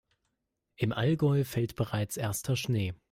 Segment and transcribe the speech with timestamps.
[0.77, 2.95] Im Allgäu fällt bereits erster Schnee.